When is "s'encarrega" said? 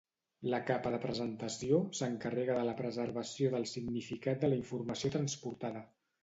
1.99-2.55